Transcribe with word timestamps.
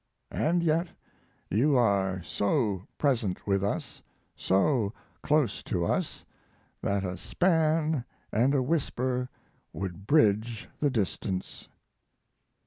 And 0.31 0.63
yet 0.63 0.87
you 1.51 1.77
are 1.77 2.23
so 2.23 2.87
present 2.97 3.45
with 3.45 3.63
us, 3.63 4.01
so 4.35 4.93
close 5.21 5.61
to 5.65 5.85
us, 5.85 6.25
that 6.81 7.03
a 7.03 7.15
span 7.17 8.03
and 8.31 8.55
a 8.55 8.63
whisper 8.63 9.29
would 9.73 10.07
bridge 10.07 10.67
the 10.79 10.89
distance. 10.89 11.69